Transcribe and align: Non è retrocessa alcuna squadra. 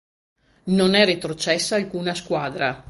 Non 0.63 0.95
è 0.95 1.05
retrocessa 1.05 1.75
alcuna 1.75 2.15
squadra. 2.15 2.79